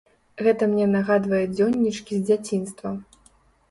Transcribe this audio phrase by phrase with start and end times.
[0.47, 2.99] Гэта мне нагадвае дзённічкі з дзяцінства.